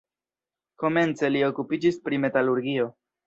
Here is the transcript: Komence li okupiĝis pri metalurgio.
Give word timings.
Komence 0.83 1.29
li 1.35 1.43
okupiĝis 1.49 2.01
pri 2.07 2.21
metalurgio. 2.27 2.89